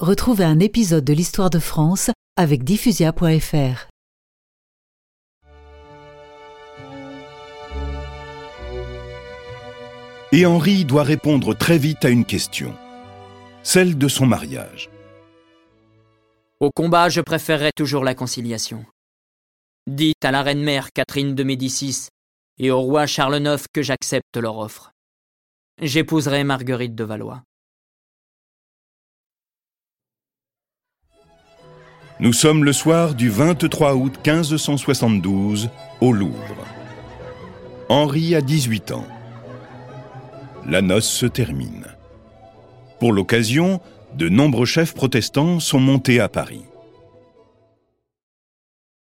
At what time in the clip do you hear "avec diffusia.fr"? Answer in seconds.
2.36-3.88